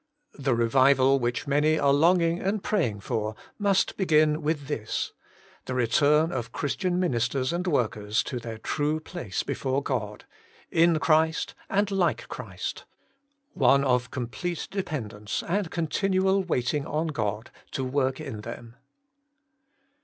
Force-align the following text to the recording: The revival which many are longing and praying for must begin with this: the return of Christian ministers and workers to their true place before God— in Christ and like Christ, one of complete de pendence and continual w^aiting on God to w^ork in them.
The 0.33 0.55
revival 0.55 1.19
which 1.19 1.45
many 1.45 1.77
are 1.77 1.93
longing 1.93 2.39
and 2.39 2.63
praying 2.63 3.01
for 3.01 3.35
must 3.59 3.97
begin 3.97 4.41
with 4.41 4.65
this: 4.65 5.13
the 5.65 5.75
return 5.75 6.31
of 6.31 6.51
Christian 6.51 6.99
ministers 6.99 7.53
and 7.53 7.67
workers 7.67 8.23
to 8.23 8.39
their 8.39 8.57
true 8.57 8.99
place 8.99 9.43
before 9.43 9.83
God— 9.83 10.25
in 10.71 10.97
Christ 10.97 11.53
and 11.69 11.91
like 11.91 12.27
Christ, 12.29 12.85
one 13.53 13.83
of 13.83 14.09
complete 14.09 14.67
de 14.71 14.81
pendence 14.81 15.43
and 15.47 15.69
continual 15.69 16.43
w^aiting 16.43 16.89
on 16.91 17.09
God 17.09 17.51
to 17.73 17.85
w^ork 17.85 18.19
in 18.19 18.41
them. 18.41 18.77